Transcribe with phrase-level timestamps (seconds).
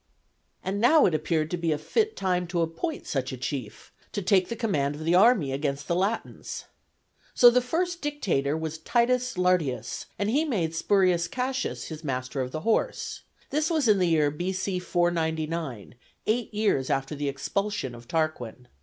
[0.63, 4.23] And now it appeared to be a fit time to appoint such a chief, to
[4.23, 6.65] take the command of the army against the Latins.
[7.35, 9.05] So the first dictator was T.
[9.37, 13.21] Lartius, and he made Spurius Cassius his master of the horse.
[13.51, 14.79] This was in the year B.C.
[14.79, 15.93] 499,
[16.25, 18.69] eight years after the expulsion of Tarquin.